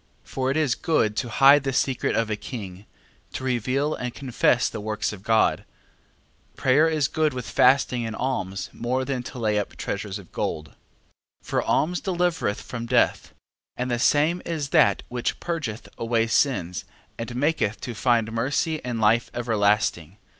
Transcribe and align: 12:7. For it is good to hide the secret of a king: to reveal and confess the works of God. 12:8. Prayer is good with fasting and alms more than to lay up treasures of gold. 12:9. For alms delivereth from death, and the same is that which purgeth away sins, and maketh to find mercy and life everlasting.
12:7. 0.25 0.29
For 0.29 0.49
it 0.49 0.57
is 0.57 0.73
good 0.73 1.15
to 1.17 1.29
hide 1.29 1.63
the 1.63 1.71
secret 1.71 2.15
of 2.15 2.31
a 2.31 2.35
king: 2.35 2.87
to 3.33 3.43
reveal 3.43 3.93
and 3.93 4.15
confess 4.15 4.67
the 4.67 4.81
works 4.81 5.13
of 5.13 5.21
God. 5.21 5.59
12:8. 6.55 6.55
Prayer 6.57 6.87
is 6.87 7.07
good 7.07 7.35
with 7.35 7.47
fasting 7.47 8.03
and 8.03 8.15
alms 8.15 8.71
more 8.73 9.05
than 9.05 9.21
to 9.21 9.37
lay 9.37 9.59
up 9.59 9.75
treasures 9.75 10.17
of 10.17 10.31
gold. 10.31 10.69
12:9. 11.43 11.43
For 11.43 11.61
alms 11.61 12.01
delivereth 12.01 12.61
from 12.63 12.87
death, 12.87 13.35
and 13.77 13.91
the 13.91 13.99
same 13.99 14.41
is 14.43 14.69
that 14.69 15.03
which 15.07 15.39
purgeth 15.39 15.87
away 15.99 16.25
sins, 16.25 16.83
and 17.19 17.35
maketh 17.35 17.79
to 17.81 17.93
find 17.93 18.31
mercy 18.31 18.83
and 18.83 18.99
life 18.99 19.29
everlasting. 19.35 20.17